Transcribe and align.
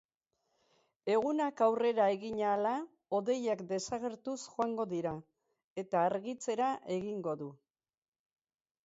Egunak 1.15 1.59
aurrera 1.65 2.07
egin 2.13 2.39
ahala, 2.45 2.71
hodeiak 3.17 3.61
desagertuz 3.73 4.35
joango 4.55 4.87
dira 4.95 5.13
eta 5.83 6.01
argitzera 6.07 6.71
egingo 6.97 7.37
du. 7.43 7.51